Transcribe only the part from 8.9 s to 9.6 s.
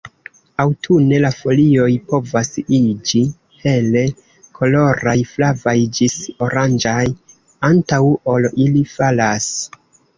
falas.